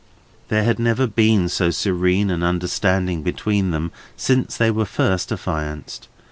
[0.47, 6.07] There had never been so serene an understanding between them since they were first affianced.